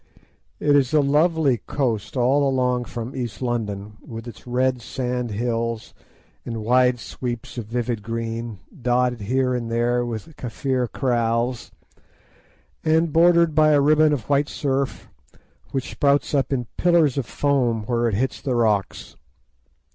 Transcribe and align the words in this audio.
It 0.59 0.75
is 0.75 0.95
a 0.95 0.99
lovely 0.99 1.57
coast 1.67 2.17
all 2.17 2.49
along 2.49 2.85
from 2.85 3.15
East 3.15 3.39
London, 3.39 3.97
with 4.01 4.27
its 4.27 4.47
red 4.47 4.81
sandhills 4.81 5.93
and 6.43 6.63
wide 6.63 6.99
sweeps 6.99 7.55
of 7.59 7.67
vivid 7.67 8.01
green, 8.01 8.57
dotted 8.81 9.21
here 9.21 9.53
and 9.53 9.69
there 9.69 10.03
with 10.03 10.35
Kafir 10.37 10.87
kraals, 10.87 11.69
and 12.83 13.13
bordered 13.13 13.53
by 13.53 13.73
a 13.73 13.79
ribbon 13.79 14.11
of 14.11 14.27
white 14.27 14.49
surf, 14.49 15.07
which 15.69 15.91
spouts 15.91 16.33
up 16.33 16.51
in 16.51 16.65
pillars 16.77 17.15
of 17.19 17.27
foam 17.27 17.83
where 17.85 18.07
it 18.07 18.15
hits 18.15 18.41
the 18.41 18.55
rocks. 18.55 19.17